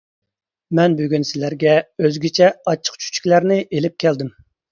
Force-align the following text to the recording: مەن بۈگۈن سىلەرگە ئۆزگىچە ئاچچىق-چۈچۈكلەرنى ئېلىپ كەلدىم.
مەن 0.77 0.95
بۈگۈن 1.01 1.25
سىلەرگە 1.31 1.75
ئۆزگىچە 2.05 2.49
ئاچچىق-چۈچۈكلەرنى 2.71 3.59
ئېلىپ 3.63 4.01
كەلدىم. 4.05 4.35